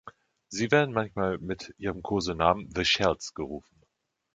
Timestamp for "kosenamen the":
2.01-2.83